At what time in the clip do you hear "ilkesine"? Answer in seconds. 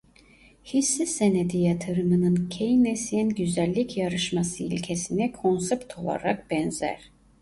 4.63-5.31